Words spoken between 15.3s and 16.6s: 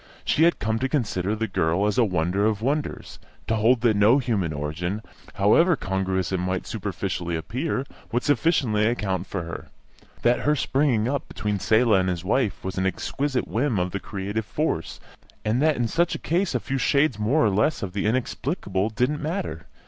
and that in such a case a